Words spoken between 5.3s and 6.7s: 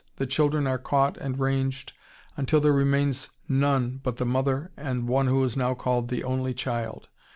is now called "the only